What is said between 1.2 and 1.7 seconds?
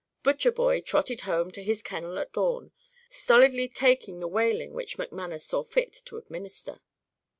home to